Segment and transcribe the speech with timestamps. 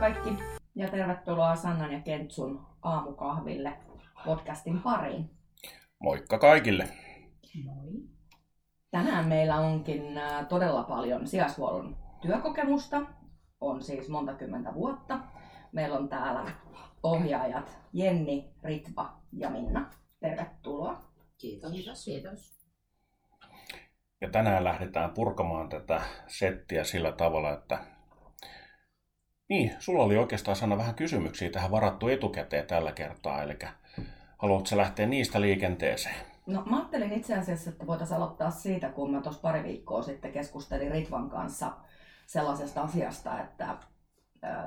[0.00, 0.44] Moikka kaikki
[0.74, 3.72] ja tervetuloa Sannan ja Kentsun aamukahville
[4.24, 5.30] podcastin pariin.
[5.98, 6.88] Moikka kaikille.
[7.64, 7.92] Moi.
[8.90, 13.02] Tänään meillä onkin äh, todella paljon sijaishuollon työkokemusta.
[13.60, 15.18] On siis monta kymmentä vuotta.
[15.72, 16.50] Meillä on täällä
[17.02, 19.90] ohjaajat Jenni, Ritva ja Minna.
[20.20, 21.02] Tervetuloa.
[21.38, 21.72] Kiitos.
[21.72, 22.04] Kiitos.
[22.04, 22.56] Kiitos.
[24.20, 27.95] Ja tänään lähdetään purkamaan tätä settiä sillä tavalla, että
[29.48, 33.58] niin, sulla oli oikeastaan sana vähän kysymyksiä tähän varattu etukäteen tällä kertaa, eli
[34.38, 36.16] haluatko lähteä niistä liikenteeseen?
[36.46, 40.32] No mä ajattelin itse asiassa, että voitaisiin aloittaa siitä, kun mä tuossa pari viikkoa sitten
[40.32, 41.72] keskustelin Ritvan kanssa
[42.26, 43.70] sellaisesta asiasta, että
[44.44, 44.64] äh,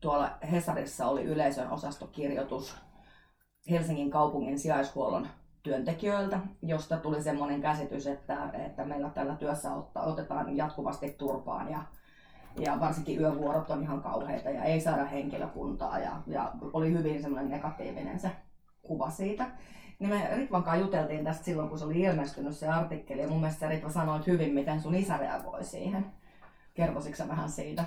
[0.00, 2.76] tuolla Hesarissa oli yleisön osastokirjoitus
[3.70, 5.28] Helsingin kaupungin sijaishuollon
[5.62, 11.82] työntekijöiltä, josta tuli semmoinen käsitys, että, että meillä tällä työssä otetaan jatkuvasti turpaan ja,
[12.56, 17.50] ja varsinkin yövuorot on ihan kauheita ja ei saada henkilökuntaa ja, ja oli hyvin semmoinen
[17.50, 18.30] negatiivinen se
[18.82, 19.46] kuva siitä.
[19.98, 23.40] Niin me Ritvan kanssa juteltiin tästä silloin, kun se oli ilmestynyt se artikkeli ja mun
[23.40, 26.06] mielestä Ritva sanoit hyvin, miten sun isä reagoi siihen.
[26.74, 27.84] Kertoisitko vähän siitä?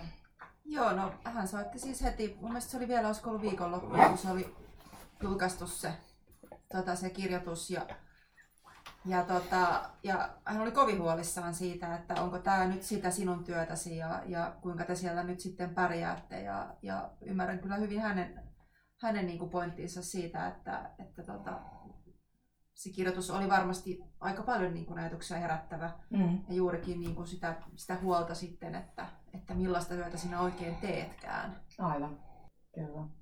[0.65, 4.17] Joo, no hän soitti siis heti, mun mielestä se oli vielä, olisiko ollut viikonloppu, kun
[4.17, 4.55] se oli
[5.21, 5.93] julkaistu se
[6.71, 7.85] tota, se kirjoitus ja,
[9.05, 13.97] ja, tota, ja hän oli kovin huolissaan siitä, että onko tämä nyt sitä sinun työtäsi
[13.97, 18.43] ja, ja kuinka te siellä nyt sitten pärjäätte ja, ja ymmärrän kyllä hyvin hänen,
[19.01, 21.59] hänen niin kuin pointtinsa siitä, että, että tota,
[22.73, 26.39] se kirjoitus oli varmasti aika paljon niin kuin ajatuksia herättävä mm.
[26.49, 31.61] ja juurikin niin kuin sitä, sitä huolta sitten, että, että millaista työtä sinä oikein teetkään.
[31.79, 32.19] Aivan,
[32.75, 33.20] kyllä.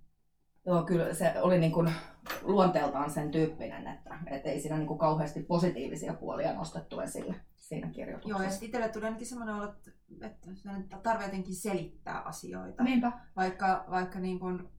[0.69, 1.93] Joo, kyllä se oli niin kuin
[2.41, 7.87] luonteeltaan sen tyyppinen, että, että ei siinä niin kuin kauheasti positiivisia puolia nostettu esille siinä
[7.87, 8.37] kirjoituksessa.
[8.37, 9.73] Joo, ja sitten itselle tuli ainakin semmoinen olo,
[10.21, 12.83] että tarve jotenkin selittää asioita.
[12.83, 13.11] Niinpä.
[13.35, 14.69] Vaikka, vaikka niin kuin,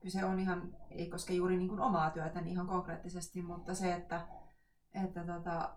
[0.00, 3.92] kyse on ihan, ei koske juuri niin kuin omaa työtä niin ihan konkreettisesti, mutta se,
[3.92, 4.20] että,
[5.04, 5.70] että tota,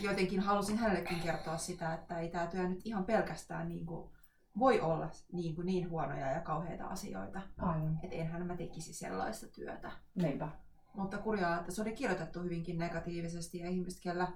[0.00, 4.15] jotenkin halusin hänellekin kertoa sitä, että ei tämä työ nyt ihan pelkästään niin kuin
[4.58, 7.40] voi olla niin, kuin niin huonoja ja kauheita asioita.
[7.58, 8.00] Aivan.
[8.02, 9.92] Että enhän mä tekisi sellaista työtä.
[10.14, 10.48] Niinpä.
[10.94, 14.28] Mutta kurjaa, että se oli kirjoitettu hyvinkin negatiivisesti ja ihmiset, kellä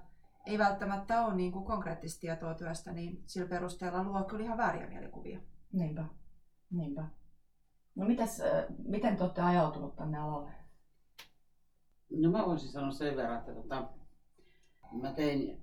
[0.45, 4.87] ei välttämättä ole niin kuin konkreettista tietoa työstä, niin sillä perusteella luo kyllä ihan vääriä
[4.87, 5.39] mielikuvia.
[5.73, 6.05] Niinpä.
[6.71, 7.05] Niinpä.
[7.95, 8.41] No mitäs,
[8.85, 10.51] miten te olette ajautunut tänne alalle?
[12.09, 13.89] No mä voisin sanoa sen verran, että tota,
[14.91, 15.60] mä tein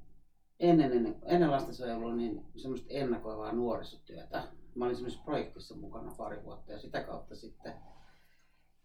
[0.60, 4.48] ennen, ennen, ennen lastensuojelua niin semmoista ennakoivaa nuorisotyötä.
[4.74, 7.74] Mä olin semmoisessa projektissa mukana pari vuotta ja sitä kautta sitten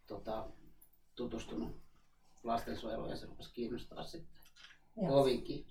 [0.07, 0.49] tota,
[1.15, 1.83] tutustunut
[2.43, 4.41] lastensuojeluun ja se rupesi kiinnostaa sitten
[4.97, 5.07] Joo.
[5.07, 5.65] kovinkin.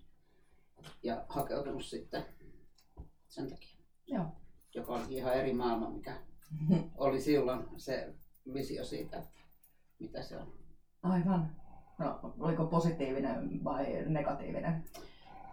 [1.02, 2.24] Ja hakeutunut sitten
[3.28, 3.76] sen takia.
[4.06, 4.24] Joo.
[4.74, 6.16] Joka oli ihan eri maailma, mikä
[6.98, 8.14] oli silloin se
[8.54, 9.40] visio siitä, että
[9.98, 10.52] mitä se on.
[11.02, 11.56] Aivan.
[11.98, 14.84] No, oliko positiivinen vai negatiivinen?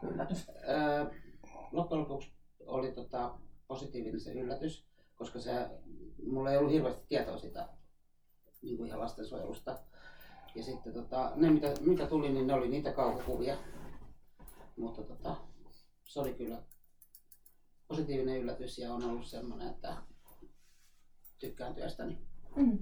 [0.04, 0.50] Yllätys?
[0.50, 1.06] Öö,
[1.72, 2.32] loppujen lopuksi
[2.66, 5.70] oli tota, positiivinen se yllätys, koska se,
[6.26, 7.70] mulla ei ollut hirveästi tietoa siitä
[8.62, 9.80] niin kuin ihan lastensuojelusta.
[10.56, 13.58] Ja sitten tota, ne mitä, mitä tuli, niin ne oli niitä kaukokuvia.
[14.78, 15.36] Mutta tota,
[16.06, 16.64] se oli kyllä
[17.88, 19.98] positiivinen yllätys ja on ollut semmoinen, että
[21.40, 22.18] tykkään työstäni.
[22.56, 22.80] Mm.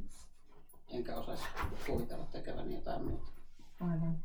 [0.88, 1.44] Enkä osaisi
[1.86, 3.32] kuvitella tekeväni jotain muuta.
[3.80, 4.20] Aivan.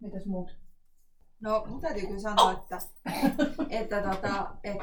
[0.00, 0.61] Mitäs muut?
[1.42, 2.78] No mun täytyy kyllä sanoa, että,
[3.70, 4.78] että tota, et,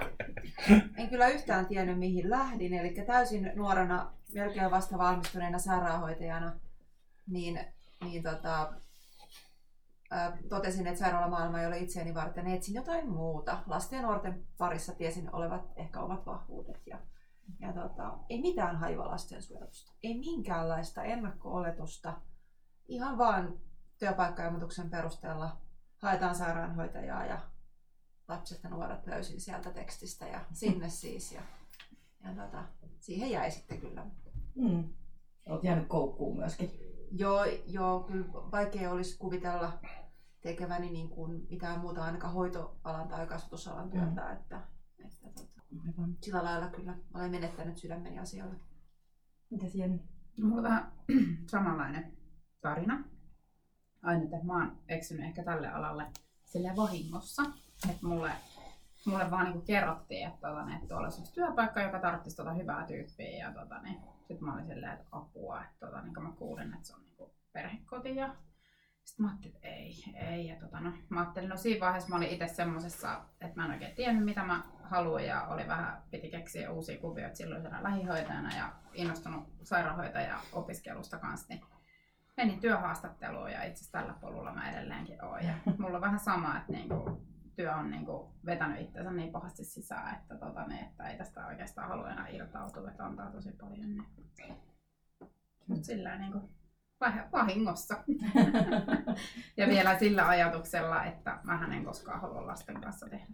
[0.97, 2.73] en kyllä yhtään tiennyt mihin lähdin.
[2.73, 6.59] Eli täysin nuorena, melkein vasta valmistuneena sairaanhoitajana,
[7.27, 7.59] niin,
[8.01, 8.73] niin tota,
[10.49, 12.47] totesin, että sairaalamaailma ei ole itseäni varten.
[12.47, 13.63] Etsin jotain muuta.
[13.67, 16.87] Lasten ja nuorten parissa tiesin olevat ehkä ovat vahvuudet.
[16.87, 16.99] Ja,
[17.59, 19.91] ja tota, ei mitään haiva lastensuojelusta.
[20.03, 22.13] Ei minkäänlaista ennakko-oletusta.
[22.87, 23.59] Ihan vaan
[23.99, 25.57] työpaikkailmoituksen perusteella
[26.01, 27.39] haetaan sairaanhoitajaa ja
[28.27, 31.31] lapset ja nuoret löysin sieltä tekstistä ja sinne siis.
[31.31, 31.41] Ja,
[32.23, 32.63] ja tota,
[32.99, 34.05] siihen jäi sitten kyllä.
[34.55, 34.89] Mm.
[35.45, 36.71] Olet jäänyt koukkuun myöskin.
[37.11, 39.79] Joo, joo, kyllä vaikea olisi kuvitella
[40.41, 44.21] tekeväni niin kuin mitään muuta ainakaan hoitoalan tai kasvatusalan työtä.
[44.21, 44.33] Mm.
[44.33, 44.61] Että,
[45.05, 46.17] että tota, Aivan.
[46.21, 48.55] sillä lailla kyllä olen menettänyt sydämeni asialle.
[49.49, 50.03] Mitäs Jenni?
[50.37, 50.91] No, mulla on vähän
[51.51, 52.17] samanlainen
[52.61, 53.03] tarina
[54.03, 56.05] aina, että mä oon eksynyt ehkä tälle alalle
[56.45, 57.43] sille vahingossa.
[57.89, 58.31] Että mulle,
[59.05, 62.87] mulle vaan niinku kerrottiin, että, tota, niin, että tuolla olisi työpaikka, joka tarvitsisi tota hyvää
[62.87, 63.37] tyyppiä.
[63.37, 66.87] Ja tota, niin, sitten mä olin silleen, että apua, että tota, niin mä kuulin, että
[66.87, 68.15] se on niinku perhekoti.
[68.15, 68.35] Ja
[69.03, 70.47] sitten mä ajattelin, että ei, ei.
[70.47, 73.71] Ja tota, no, mä ajattelin, no siinä vaiheessa mä olin itse semmosessa, että mä en
[73.71, 78.73] oikein tiennyt, mitä mä halu ja oli vähän, piti keksiä uusia kuvioita silloisena lähihoitajana ja
[78.93, 81.61] innostunut sairaanhoitaja opiskelusta kanssa, niin
[82.39, 85.45] menin työhaastatteluun ja itse asiassa tällä polulla mä edelleenkin oon.
[85.45, 87.21] Ja mulla on vähän sama, että niinku,
[87.55, 91.87] työ on niinku vetänyt itsensä niin pahasti sisään, että, tota, niin, että ei tästä oikeastaan
[91.87, 93.95] halua enää irtautua, että antaa tosi paljon.
[94.37, 94.55] Niin.
[95.67, 96.49] Mutta sillä niinku,
[97.31, 98.03] vahingossa.
[99.57, 103.27] ja vielä sillä ajatuksella, että mä en koskaan halua lasten kanssa tehdä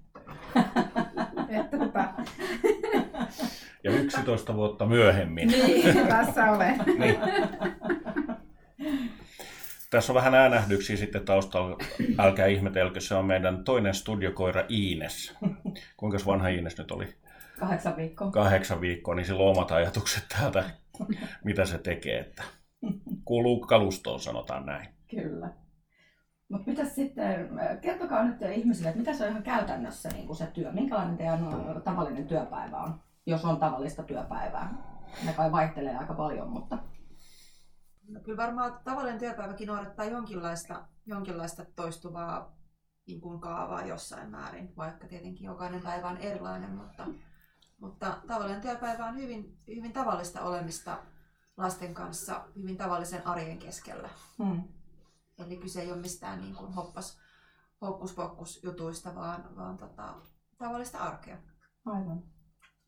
[1.47, 1.77] töitä.
[1.77, 2.13] tota...
[3.83, 5.47] ja 11 vuotta myöhemmin.
[5.47, 6.77] niin, tässä olen.
[6.97, 7.17] niin.
[9.89, 11.77] Tässä on vähän äänähdyksiä sitten taustalla.
[12.19, 15.38] Älkää ihmetelkö, se on meidän toinen studiokoira Iines.
[15.98, 17.16] Kuinka vanha Iines nyt oli?
[17.60, 18.31] Kahdeksan viikkoa.
[18.31, 20.63] Kahdeksan viikkoa, niin sillä on omat ajatukset täältä,
[21.44, 22.19] mitä se tekee.
[22.19, 22.44] Että
[23.25, 24.88] kuuluu kalustoon, sanotaan näin.
[25.10, 25.50] Kyllä.
[26.50, 27.50] Mutta mitä sitten,
[27.81, 31.39] kertokaa nyt ihmisille, että mitä se on ihan käytännössä niin kuin se työ, minkälainen teidän
[31.83, 34.74] tavallinen työpäivä on, jos on tavallista työpäivää.
[35.25, 36.77] Ne kai vaihtelee aika paljon, mutta...
[38.07, 42.55] No, kyllä varmaan tavallinen työpäiväkin noudattaa jonkinlaista, jonkinlaista toistuvaa
[43.07, 47.07] niin kuin kaavaa jossain määrin, vaikka tietenkin jokainen päivä on erilainen, mutta,
[47.77, 51.03] mutta tavallinen työpäivä on hyvin, hyvin tavallista olemista
[51.57, 54.09] lasten kanssa hyvin tavallisen arjen keskellä.
[54.37, 54.63] Hmm.
[55.37, 57.19] Eli kyse ei ole mistään niin kuin hoppas,
[57.81, 60.15] hokkuspokkus jutuista, vaan, vaan tota,
[60.57, 61.37] tavallista arkea.
[61.85, 62.23] Aivan.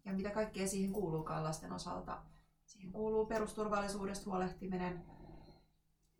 [0.06, 2.24] Ja mitä kaikkea siihen kuuluukaan lasten osalta.
[2.78, 5.06] Siihen kuuluu perusturvallisuudesta huolehtiminen,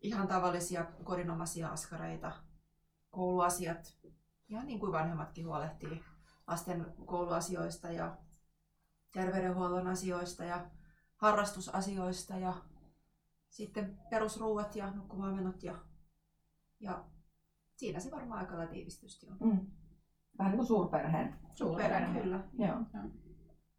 [0.00, 2.32] ihan tavallisia kodinomaisia askareita,
[3.10, 3.98] kouluasiat,
[4.48, 6.04] ihan niin kuin vanhemmatkin huolehtii
[6.46, 8.16] lasten kouluasioista ja
[9.12, 10.70] terveydenhuollon asioista ja
[11.16, 12.54] harrastusasioista ja
[13.48, 15.78] sitten perusruuat ja nukkumaanmenot ja,
[16.80, 17.04] ja
[17.76, 19.36] siinä se varmaan aika tiivistysti on.
[19.40, 19.66] Mm.
[20.38, 21.36] Vähän niin kuin suurperheen.
[21.54, 22.44] Suurperheen, kyllä.
[22.58, 22.76] Joo.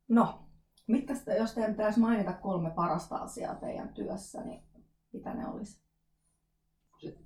[0.08, 0.49] No,
[0.90, 4.64] mitkä, jos teidän pitäisi mainita kolme parasta asiaa teidän työssä, niin
[5.14, 5.80] mitä ne olisi?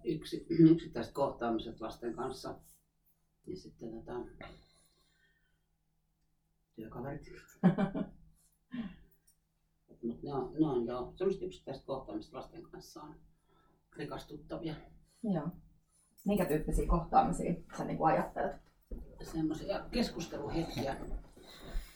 [0.03, 2.55] Yksi, yksittäiset kohtaamiset lasten kanssa
[3.47, 4.19] ja sitten tätä
[6.75, 7.31] työkaverit.
[10.03, 13.15] Mutta ne on, ne on jo semmoista yksittäistä kohtaamista lasten kanssa on
[13.95, 14.75] rikastuttavia.
[15.23, 15.47] Joo.
[16.25, 18.55] Minkä tyyppisiä kohtaamisia sä niin ajattelet?
[19.21, 20.97] Semmoisia keskusteluhetkiä.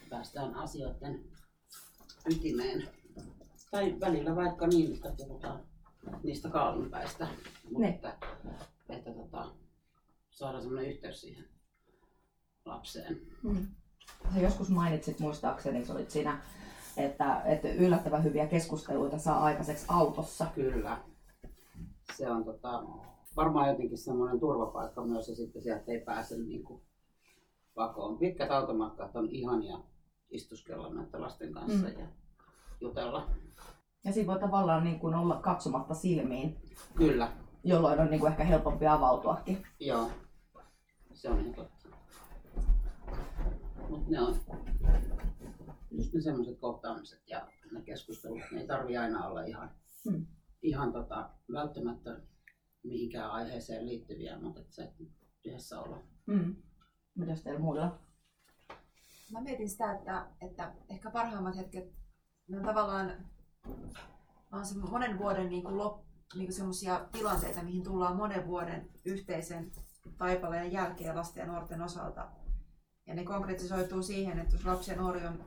[0.09, 1.36] Päästään asioiden
[2.31, 2.89] ytimeen.
[3.71, 5.59] Tai välillä vaikka niin, että puhutaan
[6.23, 7.27] niistä kaalinpäistä.
[7.71, 8.17] Mutta että,
[8.89, 9.49] että tota,
[10.31, 11.45] saadaan semmoinen yhteys siihen
[12.65, 13.21] lapseen.
[13.43, 13.67] Mm.
[14.33, 16.41] Sä joskus mainitsit muistaakseni, että olit siinä
[16.97, 20.47] että, että yllättävän hyviä keskusteluita saa aikaiseksi autossa.
[20.55, 20.97] Kyllä.
[22.17, 22.83] Se on tota,
[23.35, 26.81] varmaan jotenkin semmoinen turvapaikka myös ja sitten sieltä ei pääse niin kuin
[27.75, 28.17] pakoon.
[28.17, 29.77] Pitkät automatkat on ihania
[30.29, 31.99] istuskella näiden lasten kanssa mm.
[31.99, 32.07] ja
[32.81, 33.29] jutella.
[34.05, 36.57] Ja siinä voi tavallaan niin kuin olla katsomatta silmiin.
[36.95, 37.31] Kyllä.
[37.63, 39.67] Jolloin on niin kuin ehkä helpompi avautuakin.
[39.79, 40.11] Joo,
[41.13, 41.89] se on ihan totta.
[43.89, 44.35] Mutta ne on
[45.91, 49.71] just ne semmoiset kohtaamiset ja ne keskustelut, ne ei tarvi aina olla ihan,
[50.09, 50.25] hmm.
[50.61, 52.21] ihan tota, välttämättä
[52.83, 54.93] mihinkään aiheeseen liittyviä, mutta se
[55.45, 56.03] yhdessä olla.
[56.31, 56.55] Hmm.
[57.15, 57.99] Mitäs teillä muilla?
[59.31, 61.93] Mä mietin sitä, että, että ehkä parhaimmat hetket,
[62.47, 63.11] ne on tavallaan
[64.51, 66.03] on se monen vuoden niin kuin lop,
[66.35, 69.71] niin semmoisia tilanteita, mihin tullaan monen vuoden yhteisen
[70.17, 72.27] taipaleen jälkeen lasten ja nuorten osalta.
[73.07, 75.45] Ja ne konkretisoituu siihen, että jos lapsi ja nuori on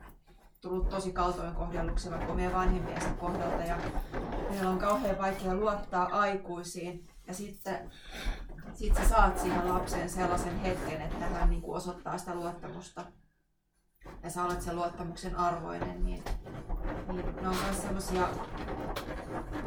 [0.61, 3.77] tullut tosi kaltoin kohdelluksi vaikka meidän vanhempiensa kohdalta ja
[4.49, 7.91] meillä on kauhean vaikea luottaa aikuisiin ja sitten
[8.73, 13.05] sit sä saat siihen lapseen sellaisen hetken, että hän niin kuin osoittaa sitä luottamusta
[14.23, 16.23] ja sä olet sen luottamuksen arvoinen, niin,
[17.11, 18.27] niin ne on myös semmoisia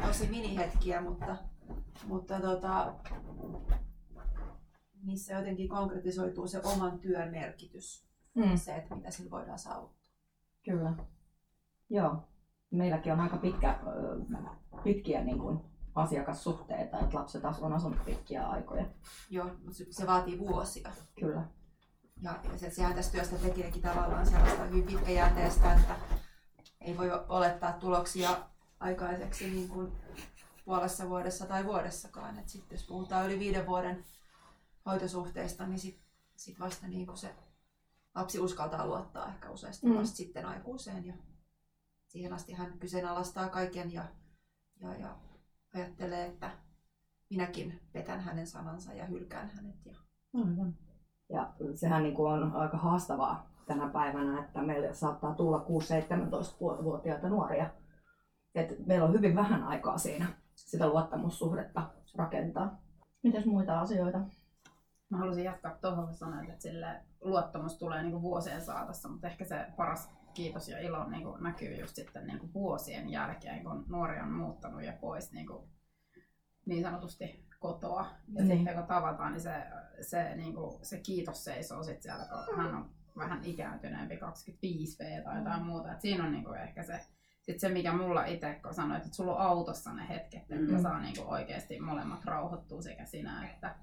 [0.07, 1.37] tosi minihetkiä, mutta,
[2.07, 2.93] mutta tota,
[5.03, 8.05] missä jotenkin konkretisoituu se oman työn merkitys.
[8.33, 8.57] Mm.
[8.57, 10.11] Se, että mitä sillä voidaan saavuttaa.
[10.65, 10.93] Kyllä.
[11.89, 12.23] Joo.
[12.71, 13.79] Meilläkin on aika pitkä,
[14.83, 15.59] pitkiä niin kuin,
[15.95, 18.85] asiakassuhteita, että lapset on asunut pitkiä aikoja.
[19.29, 20.91] Joo, mutta se vaatii vuosia.
[21.19, 21.43] Kyllä.
[22.21, 25.95] Ja, ja se, sehän tästä työstä tekeekin tavallaan sellaista hyvin pitkäjänteistä, että
[26.81, 28.37] ei voi olettaa tuloksia
[28.79, 29.91] aikaiseksi niin kuin
[30.65, 32.39] puolessa vuodessa tai vuodessakaan.
[32.39, 34.05] Et sitten jos puhutaan yli viiden vuoden
[34.85, 36.05] hoitosuhteista, niin sitten
[36.35, 37.35] sit vasta niin kuin se
[38.15, 39.95] lapsi uskaltaa luottaa ehkä useasti mm.
[39.95, 41.05] vasta sitten aikuiseen.
[41.05, 41.13] Ja
[42.07, 44.05] siihen asti hän kyseenalaistaa kaiken ja,
[44.81, 45.17] ja, ja
[45.73, 46.51] ajattelee, että
[47.29, 49.85] minäkin petän hänen sanansa ja hylkään hänet.
[49.85, 49.95] Ja...
[50.33, 50.77] Aivan.
[51.35, 57.69] Ja sehän niin kuin on aika haastavaa tänä päivänä, että meille saattaa tulla 6-17-vuotiaita nuoria.
[58.55, 60.25] Et meillä on hyvin vähän aikaa siinä
[60.55, 61.81] sitä luottamussuhdetta
[62.15, 62.77] rakentaa.
[63.23, 64.19] Mitäs muita asioita?
[65.09, 66.87] Mä haluaisin jatkaa tuohon sanoa, että sille
[67.21, 71.43] luottamus tulee niin kuin vuosien saatossa, mutta ehkä se paras kiitos ja ilo niin kuin
[71.43, 75.69] näkyy just sitten niin kuin vuosien jälkeen, kun nuori on muuttanut ja pois niin, kuin
[76.65, 78.05] niin sanotusti kotoa.
[78.33, 78.57] Ja Niin.
[78.57, 79.63] sitten kun tavataan, niin se,
[80.01, 85.37] se, niin kuin, se kiitos seisoo sitten siellä, kun hän on vähän ikääntyneempi, 25V tai
[85.37, 85.91] jotain muuta.
[85.91, 86.99] Et siinä on niin kuin ehkä se,
[87.41, 90.81] sit se, mikä mulla itse, kun sanoit, että sulla on autossa ne hetket, että Mm.
[90.81, 93.75] saa niin kuin oikeasti molemmat rauhoittua sekä sinä että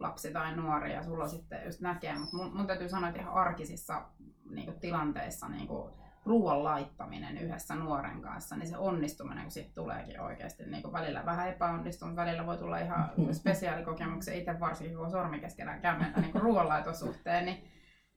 [0.00, 3.34] lapsi tai nuori ja sulla sitten just näkee, mutta mun, mun täytyy sanoa, että ihan
[3.34, 4.02] arkisissa
[4.50, 5.92] niin kuin tilanteissa niin kuin
[6.26, 11.26] ruoan laittaminen yhdessä nuoren kanssa, niin se onnistuminen, kun siitä tuleekin oikeasti niin kuin välillä
[11.26, 16.34] vähän epäonnistunut, välillä voi tulla ihan spesiaalikokemuksia, itse varsinkin kun on sormi keskellä kämmentä niin
[16.34, 17.64] ruoanlaiton suhteen, niin,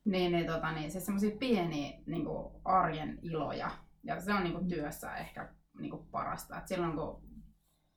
[0.06, 3.72] niin, niin, tota, niin se semmoisia pieniä niin kuin arjen iloja,
[4.04, 5.50] ja se on niin kuin työssä ehkä
[5.80, 7.30] niin kuin parasta, että silloin kun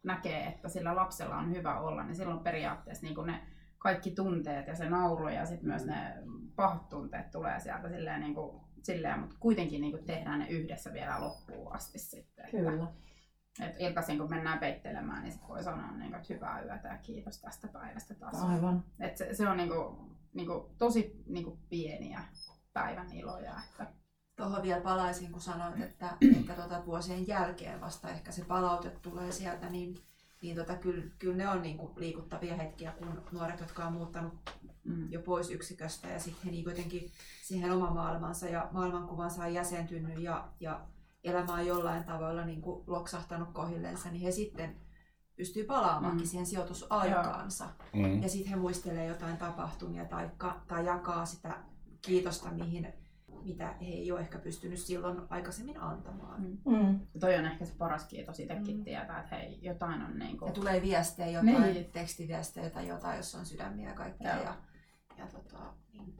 [0.04, 3.40] näkee, että sillä lapsella on hyvä olla, niin silloin periaatteessa niin kuin ne
[3.78, 6.14] kaikki tunteet ja se nauru ja sitten myös ne
[6.57, 10.92] pahat tunteet tulee sieltä silleen, niin kuin, silleen mutta kuitenkin niin kuin tehdään ne yhdessä
[10.92, 12.50] vielä loppuun asti sitten.
[12.50, 12.88] Kyllä.
[13.60, 16.98] että iltaisin kun mennään peittelemään, niin sit voi sanoa, niin kuin, että hyvää yötä ja
[16.98, 18.42] kiitos tästä päivästä taas.
[18.42, 18.84] Aivan.
[19.00, 22.20] Et se, se on niin kuin, niin kuin, tosi niin kuin pieniä
[22.72, 23.54] päivän iloja.
[23.70, 23.86] Että,
[24.36, 29.32] Tuohon vielä palaisin, kun sanoit, että, että tota, vuosien jälkeen vasta ehkä se palaute tulee
[29.32, 29.94] sieltä, niin,
[30.42, 34.32] niin tota, kyllä, kyllä ne on niinku liikuttavia hetkiä, kun nuoret, jotka on muuttanut
[34.84, 35.12] mm.
[35.12, 37.11] jo pois yksiköstä ja sitten he niin jotenkin
[37.42, 40.87] siihen oma maailmansa ja maailmankuvansa on jäsentynyt ja, ja
[41.25, 44.76] elämä on jollain tavalla niin kuin loksahtanut kohillensa, niin he sitten
[45.37, 46.28] pystyy palaamaankin Mm.
[46.28, 47.68] siihen sijoitusaikaansa.
[47.92, 48.22] Mm.
[48.22, 50.30] Ja sitten he muistelee jotain tapahtumia tai,
[50.68, 51.56] tai jakaa sitä
[52.02, 52.92] kiitosta, mihin,
[53.44, 56.42] mitä he ei ole ehkä pystynyt silloin aikaisemmin antamaan.
[56.42, 56.58] Mm.
[56.76, 57.00] Mm.
[57.14, 58.84] Ja toi on ehkä se paras kiitos itsekin Mm.
[58.84, 61.90] tietää, että hei, jotain on niin kuin, Ja tulee viestejä, jotain Niin.
[61.92, 64.34] tekstiviestejä tai jotain, jos on sydämiä ja kaikkea.
[64.37, 64.44] Joo.
[64.44, 64.54] Ja,
[65.18, 66.16] ja tota, niin.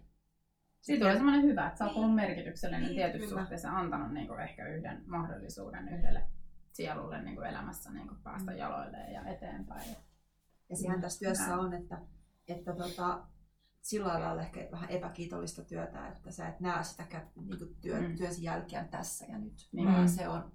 [0.81, 2.05] Siitä tulee semmoinen hyvä, että sä oot Niin.
[2.05, 3.41] ollut merkityksellinen Niin, tietyssä kyllä.
[3.41, 6.23] suhteessa antanut niin kuin ehkä yhden mahdollisuuden yhdelle
[6.73, 9.97] sielulle niin kuin elämässä niin kuin päästä jaloilleen ja eteenpäin.
[10.71, 11.59] Ja sehän tässä työssä Näin.
[11.61, 11.99] on, että,
[12.49, 13.26] että tota,
[13.83, 18.17] sillä lailla ehkä vähän epäkiitollista työtä, että sä et näe sitä niin kuin työ, Mm.
[18.17, 19.89] työsi jälkeen tässä ja nyt, Niin.
[19.89, 20.09] vaan Mm.
[20.09, 20.53] se on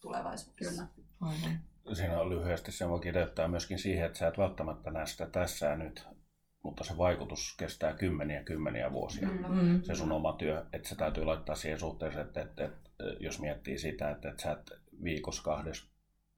[0.00, 0.86] tulevaisuudessa.
[0.86, 1.06] Kyllä.
[1.20, 1.58] Aivan.
[1.92, 5.66] Siinä on lyhyesti se voi kiteyttää myöskin siihen, että sä et välttämättä näe sitä tässä
[5.66, 6.06] ja nyt,
[6.62, 9.28] mutta se vaikutus kestää kymmeniä kymmeniä vuosia.
[9.28, 9.54] Mm.
[9.62, 9.82] Mm.
[9.82, 12.80] Se sun oma työ, että se täytyy laittaa siihen suhteeseen, että, että, että
[13.20, 14.70] jos miettii sitä, että, että sä et
[15.04, 15.91] viikossa kahdessa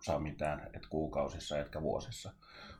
[0.04, 2.32] saa mitään, että kuukausissa etkä vuosissa.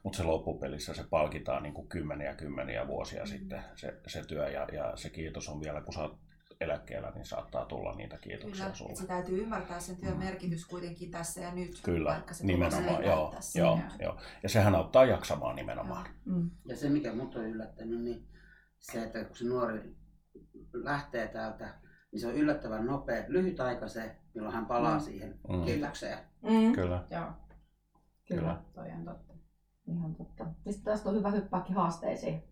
[0.02, 3.26] Mutta se loppupelissä se palkitaan niin kuin kymmeniä kymmeniä vuosia Mm.
[3.28, 6.18] sitten se, se työ ja, ja se kiitos on vielä, kun sä oot
[6.60, 8.90] eläkkeellä, niin saattaa tulla niitä kiitoksia Kyllä, sulle.
[8.90, 10.18] että se täytyy ymmärtää sen työn Mm.
[10.18, 13.78] merkitys kuitenkin tässä ja nyt, Kyllä, vaikka se nimenomaan, joo, Joo.
[14.00, 14.20] joo.
[14.42, 16.06] Ja sehän auttaa jaksamaan nimenomaan.
[16.24, 16.50] Mm.
[16.68, 18.26] Ja se, mikä mut on yllättänyt, niin
[18.80, 19.94] se, että kun se nuori
[20.72, 21.74] lähtee täältä,
[22.14, 25.00] niin se on yllättävän nopea, lyhyt aika se, milloin hän palaa Mm.
[25.00, 25.62] siihen Mm.
[25.64, 26.18] kiitokseen.
[26.42, 26.73] Mm.
[26.73, 27.26] Kyllä, Joo,
[28.28, 28.56] kyllä.
[28.75, 29.35] toi on totta.
[29.88, 30.44] Ihan totta.
[30.71, 32.42] Sitten tästä on hyvä hyppääkin haasteisiin.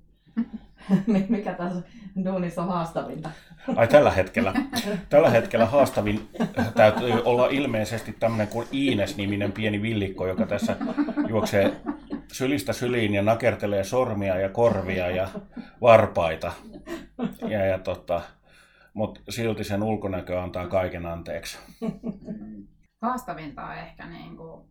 [1.29, 1.83] Mikä tässä
[2.25, 3.31] duunissa on haastavinta?
[3.77, 4.55] Ai tällä hetkellä,
[5.09, 6.29] tällä hetkellä haastavin
[6.75, 10.77] täytyy olla ilmeisesti tämmöinen kuin Iines-niminen pieni villikko, joka tässä
[11.29, 11.77] juoksee
[12.33, 15.29] sylistä syliin ja nakertelee sormia ja korvia ja
[15.81, 16.53] varpaita.
[17.49, 18.21] Ja, ja tota,
[18.95, 21.59] Mutta silti sen ulkonäkö antaa kaiken anteeksi.
[21.81, 22.69] Mm.
[23.03, 24.69] Haastavinta on ehkä niin kuin,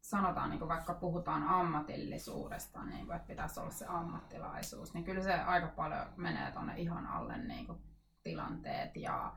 [0.00, 5.22] sanotaan, niin kuin vaikka puhutaan ammatillisuudesta, niin kuin, että pitäisi olla se ammattilaisuus, niin kyllä
[5.22, 7.78] se aika paljon menee tuonne ihan alle niin kuin,
[8.22, 9.32] tilanteet ja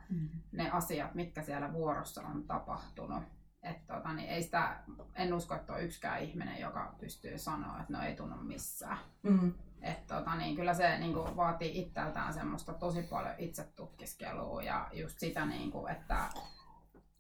[0.52, 3.24] ne asiat, mitkä siellä vuorossa on tapahtunut.
[3.64, 4.80] Et, tota, niin ei sitä,
[5.16, 8.98] en usko, että on yksikään ihminen, joka pystyy sanoa, että no ei tunnu missään.
[9.24, 9.54] Mm.
[9.86, 15.20] Et, tota, niin kyllä se niin kuin, vaatii itseltään semmoista tosi paljon itsetutkiskelua ja just
[15.20, 16.18] sitä, niin kuin, että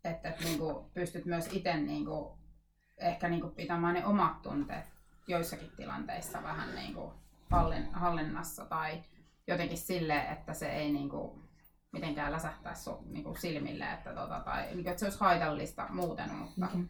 [0.03, 2.39] että et, niin kuin, pystyt myös itse niin kuin,
[2.97, 4.85] ehkä niin kuin, pitämään ne omat tunteet
[5.27, 7.11] joissakin tilanteissa vähän niin kuin,
[7.51, 9.03] hallin, hallinnassa tai
[9.47, 11.41] jotenkin silleen, että se ei niin kuin,
[11.91, 15.87] mitenkään läsähtäisi so- niin kuin silmille, että, tota, tai niin kuin, että se olisi haitallista
[15.89, 16.85] muuten, mutta, Okei.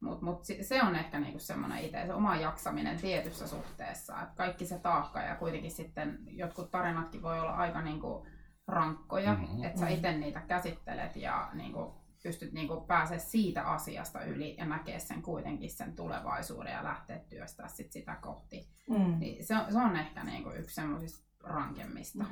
[0.00, 4.22] Mutta mut se on ehkä niinku semmoinen itse, se oma jaksaminen tietyssä suhteessa.
[4.22, 8.26] Et kaikki se taakka ja kuitenkin sitten jotkut tarinatkin voi olla aika niinku
[8.66, 9.42] rankkoja, Mhm.
[9.42, 9.64] mm-hmm.
[9.64, 14.98] että sä itse niitä käsittelet ja niinku pystyt niinku pääsee siitä asiasta yli ja näkee
[14.98, 18.68] sen kuitenkin sen tulevaisuuden ja lähteä työstää sit sitä kohti.
[18.90, 19.18] Mm.
[19.18, 22.24] Niin se, on, se on ehkä niinku yksi semmoisista rankemmista.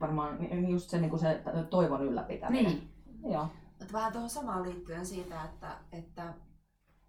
[0.00, 0.38] Varmaan
[0.70, 2.64] just se, niin kuin se toivon ylläpitäminen.
[2.64, 2.92] Niin.
[3.32, 3.48] Joo.
[3.82, 6.34] Mutta vähän tuohon samaan liittyen siitä, että, että,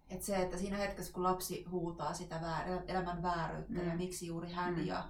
[0.08, 3.88] että se, että siinä hetkessä kun lapsi huutaa sitä väär, elämän vääryyttä mm.
[3.88, 4.86] ja miksi juuri hän mm.
[4.86, 5.08] ja,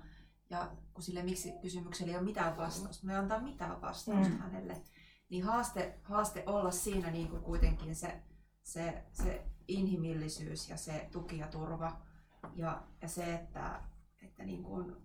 [0.51, 4.39] ja kun sille miksi kysymykselle ei ole mitään vastausta, me ei antaa mitään vastausta mm.
[4.39, 4.83] hänelle,
[5.29, 8.23] niin haaste, haaste olla siinä niin kuin kuitenkin se,
[8.63, 12.01] se, se inhimillisyys ja se tuki ja turva
[12.55, 13.83] ja, ja se, että,
[14.23, 14.97] että niin kuin,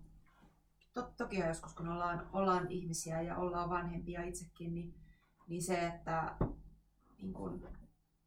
[0.92, 4.94] to, toki joskus kun ollaan, ollaan ihmisiä ja ollaan vanhempia itsekin, niin,
[5.50, 6.36] niin se, että
[7.18, 7.62] niin kuin,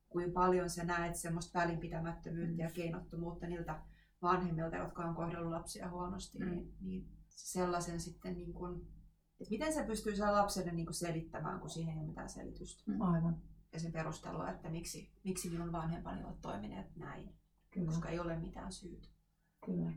[0.09, 3.81] kuin paljon sä näet semmoista välinpitämättömyyttä ja keinottomuutta niiltä
[4.21, 6.45] vanhemmilta, jotka on kohdellut lapsia huonosti, mm.
[6.45, 8.87] niin, niin sellaisen sitten, niin kuin,
[9.39, 12.83] että miten se pystyy sen lapselle niin kuin selittämään, kun siihen ei ole mitään selitystä.
[12.91, 13.01] Mm.
[13.01, 13.41] Aivan.
[13.73, 17.35] Ja sen perustelua, että miksi, miksi minun vanhempani ovat toimineet näin,
[17.71, 17.85] Kyllä.
[17.85, 19.07] koska ei ole mitään syytä.
[19.65, 19.91] Kyllä.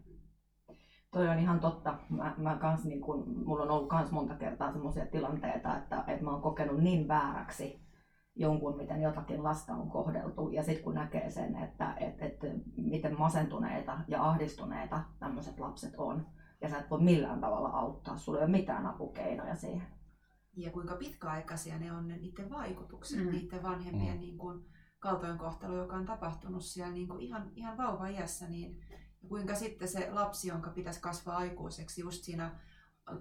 [1.10, 1.98] Toi on ihan totta.
[2.10, 6.24] Mä, mä kans, niin kun, mulla on ollut kans monta kertaa sellaisia tilanteita, että, että
[6.24, 7.86] mä oon kokenut niin vääräksi
[8.34, 10.50] jonkun, miten jotakin lasta on kohdeltu.
[10.50, 12.46] Ja sitten kun näkee sen, että, että, että
[12.76, 16.26] miten masentuneita ja ahdistuneita tämmöiset lapset on,
[16.60, 19.86] ja sä et voi millään tavalla auttaa, sulla ei ole mitään apukeinoja siihen.
[20.56, 23.30] Ja kuinka pitkäaikaisia ne on ne, niiden vaikutukset, mm.
[23.30, 24.20] niiden vanhempien mm.
[24.20, 24.64] niin kuin,
[24.98, 28.80] kaltoinkohtelu, joka on tapahtunut siellä niin kuin ihan, ihan vauva-iässä, niin
[29.28, 32.60] kuinka sitten se lapsi, jonka pitäisi kasvaa aikuiseksi just siinä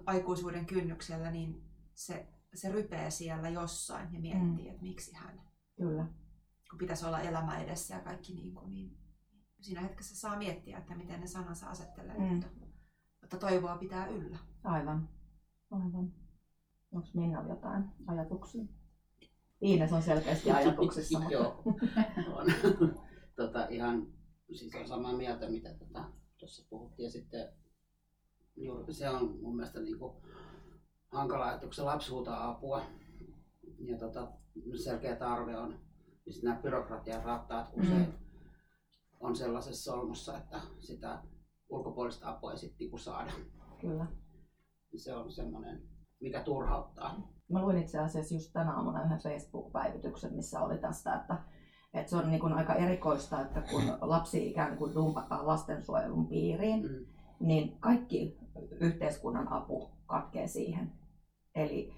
[0.06, 4.70] aikuisuuden kynnyksellä, niin se, se rypee siellä jossain ja miettii, mm.
[4.70, 5.40] että miksi hän.
[5.76, 6.06] Kyllä.
[6.70, 8.98] Kun pitäisi olla elämä edessä ja kaikki niin kuin, niin
[9.60, 12.24] siinä hetkessä saa miettiä, että miten ne sanansa asettelee, mm.
[12.24, 12.46] mutta,
[13.20, 14.38] mutta toivoa pitää yllä.
[14.64, 15.08] Aivan.
[15.70, 16.12] Aivan.
[16.92, 18.64] Onko Minnalla jotain ajatuksia?
[19.62, 21.20] Iines on selkeästi ajatuksissa.
[21.30, 21.62] Joo,
[22.32, 22.46] on.
[23.36, 24.06] tota, ihan
[24.52, 26.04] siis on samaa mieltä, mitä tota,
[26.38, 27.04] tuossa puhuttiin.
[27.04, 27.52] Ja sitten
[28.56, 30.16] juuri se on mun mielestä niin kuin
[31.08, 32.82] hankala, että kun se lapsi huutaa apua
[33.78, 34.32] ja tota,
[34.84, 35.70] selkeä tarve on,
[36.24, 38.12] niin sitten nämä byrokratian rattaat usein mm.
[39.20, 41.22] on sellaisessa solmussa, että sitä
[41.68, 43.32] ulkopuolista apua ei sitten niinku saada.
[43.80, 44.06] Kyllä.
[44.96, 45.82] Se on semmoinen,
[46.20, 47.32] mikä turhauttaa.
[47.48, 51.42] Mä luin itse asiassa just tänä aamuna yhden Facebook-päivityksen, missä oli tästä, että
[51.96, 56.82] et se on niin kuin aika erikoista, että kun lapsi ikään kuin dumpataan lastensuojelun piiriin,
[56.82, 57.06] mm.
[57.40, 58.38] niin kaikki
[58.80, 60.92] yhteiskunnan apu katkee siihen.
[61.54, 61.92] Eli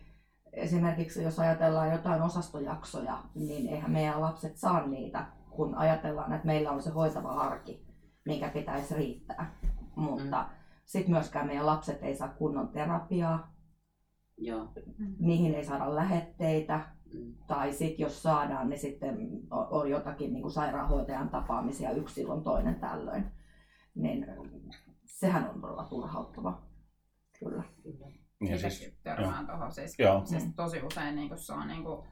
[0.52, 6.70] esimerkiksi jos ajatellaan jotain osastojaksoja, niin eihän meidän lapset saa niitä, kun ajatellaan, että meillä
[6.70, 7.86] on se hoitava arki,
[8.24, 9.58] minkä pitäisi riittää.
[9.96, 10.48] Mutta mm.
[10.84, 13.52] sitten myöskään meidän lapset ei saa kunnon terapiaa,
[14.36, 14.68] Joo.
[15.18, 16.80] niihin ei saada lähetteitä,
[17.46, 19.18] tai sitten jos saadaan, niin sitten
[19.50, 23.24] on jotakin niin kuin sairaanhoitajan tapaamisia yksi silloin toinen tällöin.
[23.94, 24.26] Niin
[25.04, 26.62] sehän on todella turhauttava.
[27.38, 27.62] Kyllä.
[28.40, 29.72] Ja siis, törmään tuohon.
[29.72, 32.08] Siis, siis tosi usein niin kuin saa niin kuin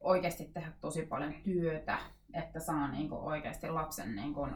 [0.00, 1.98] oikeasti tehdä tosi paljon työtä,
[2.34, 4.54] että saa niin kuin oikeasti lapsen niin kuin,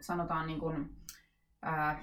[0.00, 0.96] sanotaan niin kuin,
[1.66, 2.00] äh,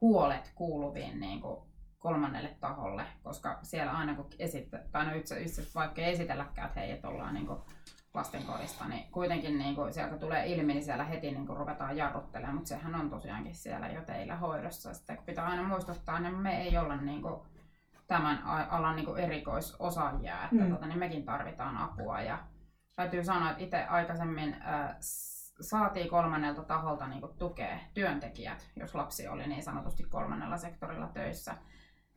[0.00, 1.73] huolet kuuluviin niin kuin,
[2.04, 6.80] kolmannelle taholle, koska siellä aina kun esittää, tai no itse, itse vaikka ei esitelläkään, että
[6.80, 7.48] hei, että ollaan niin
[8.14, 12.54] lastenkodista, niin kuitenkin niin kuin sieltä tulee ilmi, niin siellä heti niin kuin ruvetaan jarruttelemaan,
[12.54, 14.94] mutta sehän on tosiaankin siellä jo teillä hoidossa.
[14.94, 17.40] Sitten kun pitää aina muistuttaa, niin me ei olla niin kuin
[18.06, 20.72] tämän alan niin kuin erikoisosaajia, että mm.
[20.72, 22.20] tota, niin mekin tarvitaan apua.
[22.20, 22.38] Ja
[22.96, 24.96] täytyy sanoa, että itse aikaisemmin äh,
[25.60, 31.54] saatiin kolmannelta taholta niin tukea työntekijät, jos lapsi oli niin sanotusti kolmannella sektorilla töissä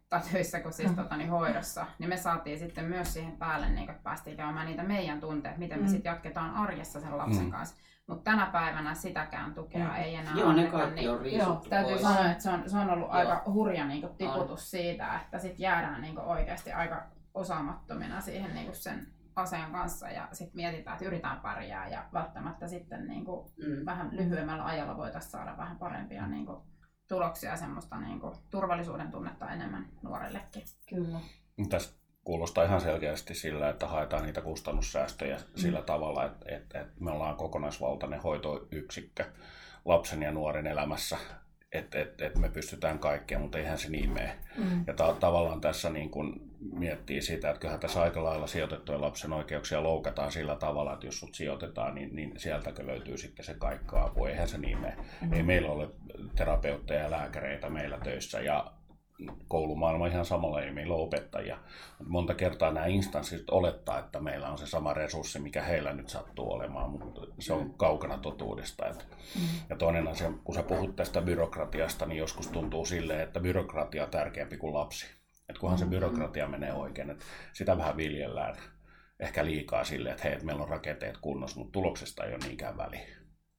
[0.09, 0.95] tai töissä kuin siis mm.
[0.95, 4.83] tota, niin hoidossa, niin me saatiin sitten myös siihen päälle, niin että päästiin käymään niitä
[4.83, 5.91] meidän tunteet, miten me mm.
[5.91, 7.51] sitten jatketaan arjessa sen lapsen mm.
[7.51, 7.75] kanssa.
[8.07, 9.95] Mutta tänä päivänä sitäkään tukea mm.
[9.95, 12.01] ei enää Joo, ne kaikki niin, on joo, Täytyy pois.
[12.01, 13.17] sanoa, että se on, se on ollut joo.
[13.17, 14.57] aika hurja niin kuin, tiputus on.
[14.57, 20.09] siitä, että sitten jäädään niin kuin, oikeasti aika osaamattomina siihen niin kuin sen asian kanssa
[20.09, 23.85] ja sitten mietitään, että yritetään pärjää ja välttämättä sitten niin kuin, mm.
[23.85, 26.61] vähän lyhyemmällä ajalla voitaisiin saada vähän parempia niin kuin,
[27.07, 30.63] tuloksia semmoista niin kuin, turvallisuuden tunnetta enemmän nuorellekin.
[30.89, 31.19] Kyllä.
[31.69, 35.43] Tässä kuulostaa ihan selkeästi sillä, että haetaan niitä kustannussäästöjä mm.
[35.55, 39.25] sillä tavalla, että, että, että me ollaan kokonaisvaltainen hoitoyksikkö
[39.85, 41.17] lapsen ja nuoren elämässä
[41.77, 44.35] että et, et me pystytään kaikkeen, mutta eihän se niin mene.
[44.57, 44.83] Mm.
[44.87, 46.41] Ja ta- tavallaan tässä niin kun
[46.73, 51.19] miettii sitä, että kyllähän tässä aika lailla sijoitettujen lapsen oikeuksia loukataan sillä tavalla, että jos
[51.19, 54.25] sut sijoitetaan, niin, niin sieltäkö löytyy sitten se kaikka apu.
[54.25, 54.95] Eihän se niin mene.
[55.21, 55.33] Mm.
[55.33, 55.89] Ei meillä ole
[56.35, 58.71] terapeutteja ja lääkäreitä meillä töissä ja
[59.47, 61.57] koulumaailma ihan samalla, ei meillä ole opettajia.
[62.07, 66.51] Monta kertaa nämä instanssit olettaa, että meillä on se sama resurssi, mikä heillä nyt sattuu
[66.51, 68.87] olemaan, mutta se on kaukana totuudesta.
[68.87, 69.07] Et,
[69.69, 74.09] ja toinen asia, kun sä puhut tästä byrokratiasta, niin joskus tuntuu silleen, että byrokratia on
[74.09, 75.05] tärkeämpi kuin lapsi.
[75.49, 78.55] Et kunhan se byrokratia menee oikein, että sitä vähän viljellään
[79.19, 82.77] ehkä liikaa silleen, että hei, että meillä on rakenteet kunnossa, mutta tuloksesta ei ole niinkään
[82.77, 83.07] väliä.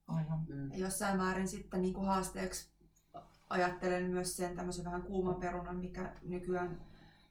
[0.07, 0.39] Aivan.
[0.47, 0.71] Mm.
[0.75, 2.78] Jossain määrin sitten niin kuin haasteeksi
[3.49, 6.77] ajattelen myös sen tämmöisen vähän kuuman perunan, mikä nykyään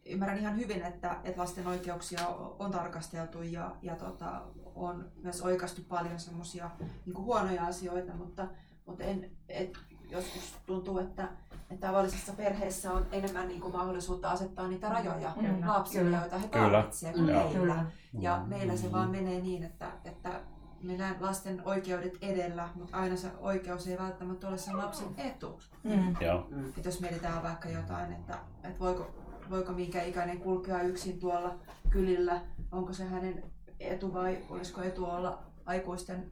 [0.06, 2.28] ymmärrän ihan hyvin, että, että lasten oikeuksia
[2.58, 4.42] on tarkasteltu ja, ja tota,
[4.74, 6.70] on myös oikastu paljon semmoisia
[7.06, 8.48] niin huonoja asioita, mutta,
[8.86, 9.78] mutta en, et,
[10.10, 11.28] joskus tuntuu, että,
[11.70, 16.18] että tavallisessa perheessä on enemmän niin kuin mahdollisuutta asettaa niitä rajoja Kyllä, lapsille, kyllä.
[16.18, 17.26] joita he tarvitsevat Joo.
[17.26, 17.52] meillä.
[17.52, 17.86] Kyllä.
[18.12, 20.40] Ja meillä se vaan menee niin, että, että
[20.82, 25.60] mennään lasten oikeudet edellä, mutta aina se oikeus ei välttämättä ole sen lapsen etu.
[25.84, 26.16] Mm.
[26.20, 26.72] Joo, Mm.
[26.78, 29.14] Et jos mietitään vaikka jotain, että, että voiko,
[29.50, 31.58] voiko minkä ikäinen kulkea yksin tuolla
[31.90, 32.40] kylillä,
[32.72, 33.42] onko se hänen
[33.80, 36.30] etu vai olisiko etu olla aikuisten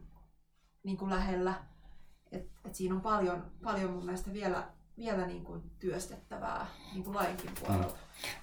[0.82, 1.54] niin kuin lähellä.
[2.32, 4.66] Et, et siinä on paljon, paljon mun mielestä vielä,
[4.98, 7.94] vielä niin kuin työstettävää niin kuin lainkin puolelta.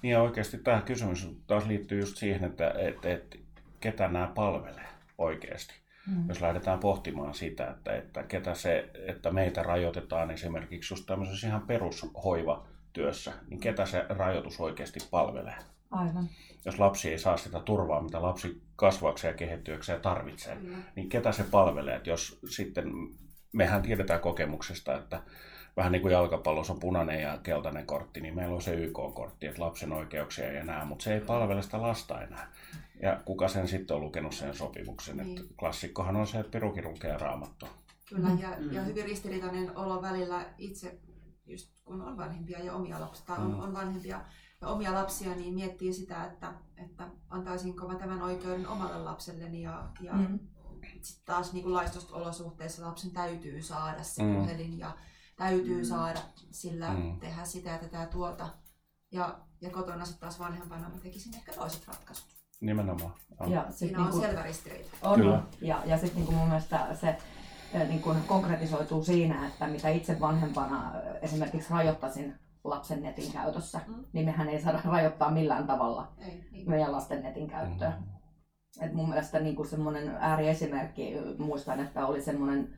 [0.02, 3.40] Niin ja oikeasti tämä kysymys taas liittyy just siihen, että et, et,
[3.80, 4.88] ketä nämä palvelee
[5.18, 5.83] oikeasti.
[6.06, 6.28] Mm.
[6.28, 11.66] Jos lähdetään pohtimaan sitä, että, että ketä se, että meitä rajoitetaan esimerkiksi just tämmöisessä ihan
[11.66, 15.56] perushoivatyössä, niin ketä se rajoitus oikeasti palvelee.
[15.90, 16.28] Aivan.
[16.64, 20.76] Jos lapsi ei saa sitä turvaa, mitä lapsi kasvaakseen ja kehittyäkseen tarvitsee, Kyllä.
[20.96, 21.96] niin ketä se palvelee?
[21.96, 22.92] Et jos sitten,
[23.52, 25.22] mehän tiedetään kokemuksesta, että
[25.76, 29.62] vähän niin kuin jalkapallossa on punainen ja keltainen kortti, niin meillä on se YK-kortti, että
[29.62, 32.52] lapsen oikeuksia ja nää, mutta se ei palvele sitä lasta enää.
[33.02, 35.16] Ja kuka sen sitten on lukenut sen sopimuksen?
[35.16, 35.38] Niin.
[35.38, 37.68] Että klassikkohan on se, että pirukin lukee raamattua.
[38.08, 38.38] Kyllä, Mm.
[38.38, 40.98] ja, ja hyvin ristiriitainen olo välillä itse,
[41.46, 43.58] just kun on vanhempia ja omia lapsia, tai on, Mm.
[43.60, 44.20] on vanhempia
[44.60, 49.88] ja omia lapsia, niin miettii sitä, että, että antaisinko mä tämän oikeuden omalle lapselleni ja,
[50.00, 50.38] ja Mm.
[51.02, 54.34] sitten taas niin kuin laistosta olosuhteissa lapsen täytyy saada se Mm.
[54.34, 54.96] puhelin ja
[55.36, 55.84] täytyy Mm.
[55.84, 57.18] saada sillä Mm.
[57.20, 58.48] tehdä sitä ja tätä ja tuota.
[59.12, 62.34] Ja, ja kotona sitten taas vanhempana mä tekisin ehkä toiset ratkaisut.
[62.66, 63.12] Nimenomaan.
[63.40, 63.50] On.
[63.50, 64.90] Ja sit Siinä on niinku- selvä ristiriita.
[65.02, 65.42] On, Kyllä.
[65.60, 67.16] Ja, ja sitten niin mun mielestä se
[67.88, 74.04] niin kuin konkretisoituu siinä, että mitä itse vanhempana esimerkiksi rajoittaisin lapsen netin käytössä, Mm.
[74.12, 76.70] niin mehän ei saada rajoittaa millään tavalla Ei, niin.
[76.70, 77.90] meidän lasten netin käyttöä.
[77.90, 78.04] Mm.
[78.86, 82.76] Et mun mielestä niin kuin semmoinen ääriesimerkki, muistan, että oli semmoinen,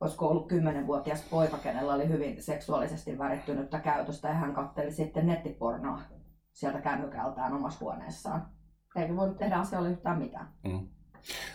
[0.00, 6.00] olisiko ollut kymmenenvuotias poika, kenellä oli hyvin seksuaalisesti värittynyttä käytöstä ja hän katteli sitten nettipornoa
[6.52, 8.46] sieltä kännykältään omassa huoneessaan.
[8.96, 10.48] Eikä voinut tehdä asialle yhtään mitään.
[10.62, 10.88] Mm.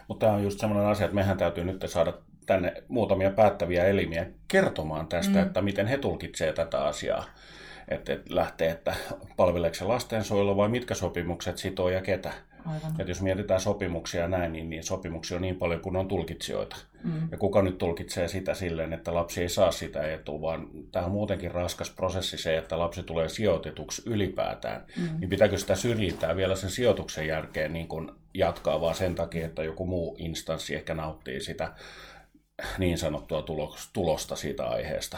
[0.08, 2.14] Mutta tämä on just sellainen asia, että mehän täytyy nyt saada
[2.46, 5.46] tänne muutamia päättäviä elimiä kertomaan tästä, Mm.
[5.46, 7.26] että miten he tulkitsee tätä asiaa.
[7.88, 8.96] Että et lähtee, että
[9.38, 12.34] palveleeko se lastensuojelu vai mitkä sopimukset sitoo ja ketä.
[12.66, 13.02] Aivan.
[13.02, 16.76] Et jos mietitään sopimuksia ja näin, niin, niin sopimuksia on niin paljon kuin on tulkitsijoita.
[17.04, 17.28] Mm.
[17.32, 21.12] Ja kuka nyt tulkitsee sitä silleen, että lapsi ei saa sitä etua, vaan tämä on
[21.12, 24.86] muutenkin raskas prosessi se, että lapsi tulee sijoitetuksi ylipäätään.
[24.98, 25.20] Mm.
[25.20, 29.64] Niin pitääkö sitä syrjintää vielä sen sijoituksen jälkeen niin kuin jatkaa vaan sen takia, että
[29.64, 31.74] joku muu instanssi ehkä nauttii sitä
[32.78, 35.18] niin sanottua tulos- tulosta siitä aiheesta,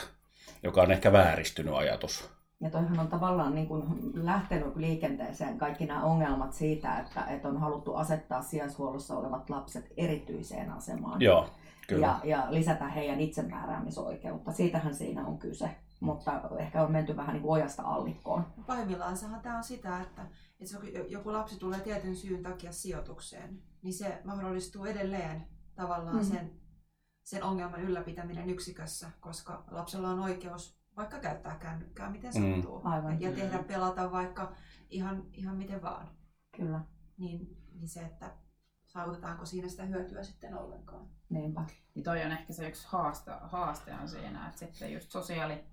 [0.64, 2.37] joka on ehkä vääristynyt ajatus.
[2.62, 3.84] Ja toihan on tavallaan niin kuin
[4.26, 10.72] lähtenyt liikenteeseen kaikki nämä ongelmat siitä, että, että on haluttu asettaa sijaishuollossa olevat lapset erityiseen
[10.72, 11.22] asemaan.
[11.22, 11.50] Joo,
[11.88, 12.06] kyllä.
[12.08, 14.52] ja, ja lisätä heidän itsemääräämisoikeutta.
[14.52, 18.46] Siitähän siinä on kyse, mutta ehkä on menty vähän niin kuin ojasta allikkoon.
[18.68, 20.22] Pahimmillaansahan tämä on sitä, että,
[20.60, 26.24] että se, joku lapsi tulee tietyn syyn takia sijoitukseen, niin se mahdollistuu edelleen tavallaan Mm.
[26.24, 26.52] sen,
[27.24, 32.54] sen ongelman ylläpitäminen yksikössä, koska lapsella on oikeus vaikka käyttää kännykkää miten Mm.
[32.54, 33.22] sattuu Aivan.
[33.22, 34.52] ja tehdä pelata vaikka
[34.90, 36.08] ihan, ihan miten vaan.
[36.58, 36.80] Kyllä,
[37.18, 38.32] Niin, niin se, että
[38.86, 41.08] saavutetaanko siinä sitä hyötyä sitten ollenkaan.
[41.30, 41.64] niinpä.
[41.96, 45.64] Niin toi on ehkä se yksi haaste, haaste on siinä, että sitten just sosiaali,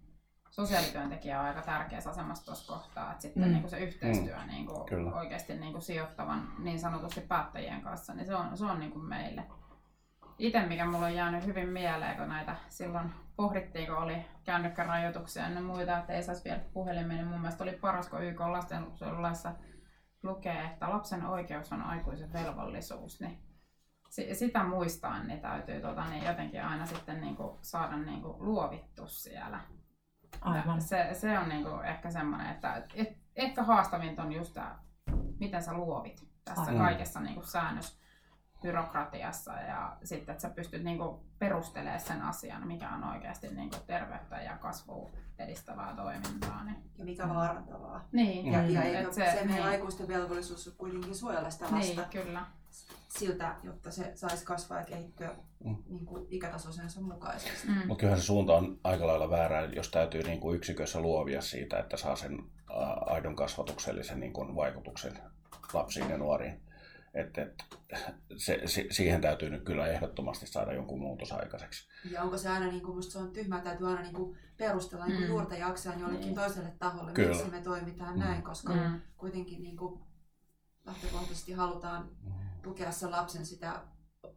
[0.50, 3.48] sosiaalityöntekijä on aika tärkeässä asemassa tuossa kohtaa, että sitten Mm.
[3.48, 3.54] mm.
[3.54, 4.46] niin se yhteistyö mm.
[4.46, 5.12] niin Kyllä.
[5.14, 9.44] oikeasti niin sijoittavan niin sanotusti päättäjien kanssa, niin se on, se on niin kuin meille.
[10.38, 15.60] Itse mikä mulla on jäänyt hyvin mieleen, kun näitä silloin pohdittiin, kun oli kännykkärajoituksia ja
[15.60, 19.52] muita, että ei saisi viedä puhelimeen, niin mun mielestä oli paras, kun YK lastensuojelulaissa
[20.22, 23.38] lukee, että lapsen oikeus on aikuisen velvollisuus, niin
[24.10, 28.36] si- sitä muistaan, niin täytyy tota, niin jotenkin aina sitten niin kuin saada niin kuin
[28.38, 29.60] luovittu siellä.
[30.40, 30.82] Aivan.
[30.82, 34.78] Se, se on niin kuin ehkä semmoinen, että et, ehkä haastavinta on just tämä,
[35.40, 36.84] miten sä luovit tässä Aivan.
[36.84, 38.00] kaikessa niin kuin säännös,
[38.64, 44.36] byrokratiassa ja sitten, että sä pystyt niinku perustelemaan sen asian, mikä on oikeasti niinku terveyttä
[44.42, 46.64] ja kasvua edistävää toimintaa.
[46.64, 48.08] Niin, Ja mikä vaarantavaa.
[48.12, 48.68] niin, Ja, Mm.
[48.70, 52.46] ja eikö se, se meidän aikuisten velvollisuus on kuitenkin suojella sitä lasta niin, kyllä.
[53.08, 55.30] siltä, jotta se saisi kasvaa ja kehittyä
[55.64, 55.76] Mm.
[55.88, 57.68] niin kuin ikätasoisensa mukaisesti.
[57.68, 57.74] Mm.
[57.86, 61.78] Mutta kyllähän se suunta on aika lailla väärä, jos täytyy niin kuin yksikössä luovia siitä,
[61.78, 62.38] että saa sen
[63.06, 65.18] aidon kasvatuksellisen niin kuin vaikutuksen
[65.72, 66.60] lapsiin ja nuoriin.
[67.14, 67.64] Et, et,
[68.36, 71.88] se, si, siihen täytyy nyt kyllä ehdottomasti saada jonkun muutos aikaiseksi.
[72.10, 75.06] Ja onko se aina, niin kuin, musta se on tyhmää, täytyy aina niin kuin perustella
[75.06, 75.30] niin kuin Mm.
[75.30, 76.34] juurta jaksain jollekin Niin.
[76.34, 77.28] toiselle taholle, Kyllä.
[77.28, 78.20] miksi me toimitaan Mm.
[78.20, 79.00] näin, koska Mm.
[79.16, 80.00] kuitenkin niin kuin
[80.84, 82.08] lähtökohtaisesti halutaan
[82.62, 83.82] tukea sen lapsen sitä,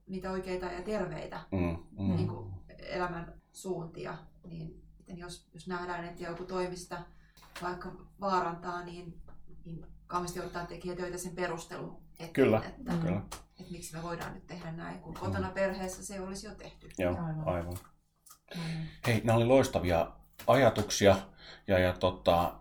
[0.07, 2.15] niitä oikeita ja terveitä Mm, mm.
[2.15, 7.01] niin kuin elämän suuntia, niin sitten jos, jos nähdään, että joku toimista
[7.61, 9.21] vaikka vaarantaa, niin,
[9.65, 12.61] niin kauheasti joudutaan tekemään töitä sen perustelun eteen, Kyllä.
[12.65, 12.99] Että, Mm.
[12.99, 13.21] Kyllä,
[13.59, 16.89] että miksi me voidaan nyt tehdä näin, kun kotona perheessä se olisi jo tehty.
[16.97, 17.47] joo, Aivan.
[17.47, 17.77] aivan.
[18.55, 18.61] Mm.
[19.07, 20.11] Hei, nämä oli loistavia
[20.47, 21.15] ajatuksia
[21.67, 22.53] ja, ja tota,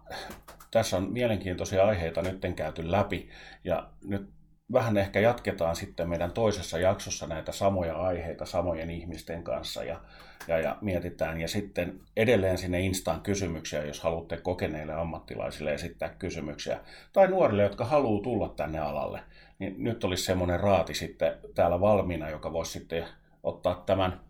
[0.71, 3.29] tässä on mielenkiintoisia aiheita nyt käyty läpi
[3.65, 4.36] ja nyt
[4.73, 10.01] vähän ehkä jatketaan sitten meidän toisessa jaksossa näitä samoja aiheita samojen ihmisten kanssa ja,
[10.49, 16.81] ja, ja mietitään ja sitten edelleen sinne Instaan kysymyksiä, jos haluatte kokeneille ammattilaisille esittää kysymyksiä
[17.13, 19.21] tai nuorille, jotka haluaa tulla tänne alalle,
[19.59, 23.07] niin nyt olisi semmoinen raati sitten täällä valmiina, joka voisi sitten
[23.43, 24.21] ottaa tämän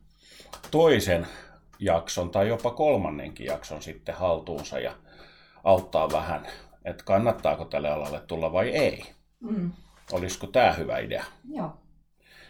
[0.70, 1.26] toisen
[1.78, 4.92] jakson tai jopa kolmannenkin jakson sitten haltuunsa ja
[5.64, 6.46] auttaa vähän,
[6.84, 9.04] että kannattaako tälle alalle tulla vai ei.
[9.40, 9.72] Mm.
[10.12, 11.24] Olisiko tämä hyvä idea?
[11.50, 11.76] Joo,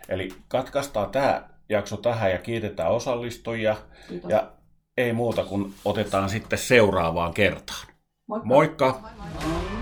[0.09, 3.77] Eli katkaistaan tämä jakso tähän ja kiitetään osallistujia
[4.09, 4.31] kiitos.
[4.31, 4.51] ja
[4.97, 7.87] ei muuta kuin otetaan sitten seuraavaan kertaan.
[8.27, 8.47] Moikka.
[8.47, 9.01] Moikka!
[9.01, 9.11] Moi
[9.45, 9.76] moi!